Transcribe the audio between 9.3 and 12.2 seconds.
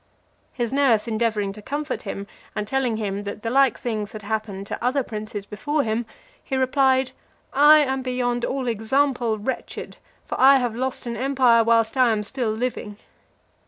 wretched, for I have lost an empire whilst I